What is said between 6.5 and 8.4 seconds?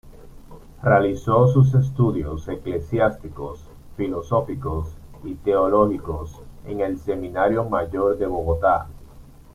en el Seminario Mayor de